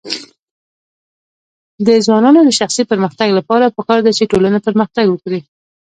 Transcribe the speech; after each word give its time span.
د 1.87 1.89
ځوانانو 2.05 2.39
د 2.43 2.49
شخصي 2.59 2.83
پرمختګ 2.91 3.29
لپاره 3.39 3.73
پکار 3.77 3.99
ده 4.05 4.11
چې 4.17 4.29
ټولنه 4.31 4.59
پرمختګ 4.67 5.05
ورکړي. 5.09 5.41